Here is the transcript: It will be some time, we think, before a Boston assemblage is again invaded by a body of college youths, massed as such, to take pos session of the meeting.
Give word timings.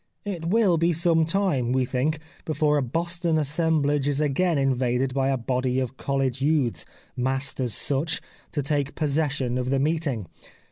It 0.25 0.45
will 0.45 0.79
be 0.79 0.93
some 0.93 1.25
time, 1.25 1.73
we 1.73 1.85
think, 1.85 2.17
before 2.43 2.79
a 2.79 2.81
Boston 2.81 3.37
assemblage 3.37 4.07
is 4.07 4.19
again 4.19 4.57
invaded 4.57 5.13
by 5.13 5.29
a 5.29 5.37
body 5.37 5.79
of 5.79 5.95
college 5.95 6.41
youths, 6.41 6.87
massed 7.15 7.59
as 7.59 7.75
such, 7.75 8.19
to 8.51 8.63
take 8.63 8.95
pos 8.95 9.11
session 9.11 9.59
of 9.59 9.69
the 9.69 9.77
meeting. 9.77 10.25